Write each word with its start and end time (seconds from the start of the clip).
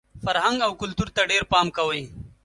فرهنګ 0.23 0.57
او 0.67 0.71
کلتور 0.81 1.09
ته 1.15 1.21
ډېر 1.31 1.43
پام 1.51 1.67
کوئ! 1.77 2.03